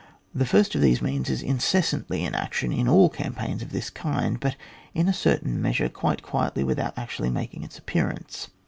The 0.33 0.47
first 0.47 0.73
of 0.73 0.81
these 0.81 0.99
means 0.99 1.29
is 1.29 1.43
incessantly 1.43 2.23
in 2.25 2.33
action 2.33 2.73
in 2.73 2.87
aU 2.87 3.09
campaigns 3.09 3.61
of 3.61 3.69
this 3.71 3.91
kind, 3.91 4.39
but 4.39 4.55
in 4.95 5.07
a 5.07 5.13
certain 5.13 5.61
measure 5.61 5.89
quite 5.89 6.23
quietly 6.23 6.63
without 6.63 6.97
actually 6.97 7.29
making 7.29 7.61
its 7.61 7.77
appearance. 7.77 8.47